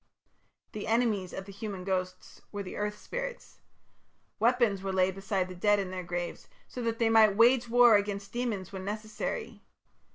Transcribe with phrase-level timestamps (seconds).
[0.71, 3.59] The enemies of the human ghosts were the earth spirits.
[4.39, 7.95] Weapons were laid beside the dead in their graves so that they might wage war
[7.97, 9.61] against demons when necessary.